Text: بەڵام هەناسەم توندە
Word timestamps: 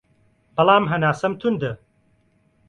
بەڵام 0.55 0.83
هەناسەم 0.91 1.33
توندە 1.41 1.71